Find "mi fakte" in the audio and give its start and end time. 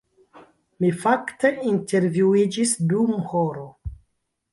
0.83-1.51